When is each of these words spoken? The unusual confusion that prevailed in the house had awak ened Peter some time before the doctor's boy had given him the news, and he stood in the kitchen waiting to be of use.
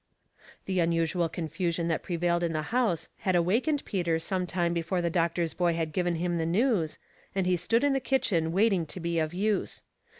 The 0.65 0.79
unusual 0.79 1.29
confusion 1.29 1.87
that 1.87 2.01
prevailed 2.01 2.41
in 2.41 2.53
the 2.53 2.63
house 2.73 3.07
had 3.17 3.35
awak 3.35 3.65
ened 3.65 3.85
Peter 3.85 4.17
some 4.17 4.47
time 4.47 4.73
before 4.73 4.99
the 4.99 5.11
doctor's 5.11 5.53
boy 5.53 5.75
had 5.75 5.93
given 5.93 6.15
him 6.15 6.39
the 6.39 6.45
news, 6.47 6.97
and 7.35 7.45
he 7.45 7.55
stood 7.55 7.83
in 7.83 7.93
the 7.93 7.99
kitchen 7.99 8.51
waiting 8.51 8.87
to 8.87 8.99
be 8.99 9.19
of 9.19 9.31
use. 9.31 9.83